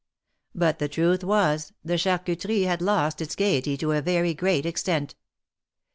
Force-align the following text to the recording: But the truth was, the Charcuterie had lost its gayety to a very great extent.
But 0.55 0.79
the 0.79 0.87
truth 0.89 1.23
was, 1.23 1.73
the 1.85 1.93
Charcuterie 1.95 2.65
had 2.65 2.81
lost 2.81 3.21
its 3.21 3.35
gayety 3.35 3.77
to 3.77 3.91
a 3.91 4.01
very 4.01 4.33
great 4.33 4.65
extent. 4.65 5.13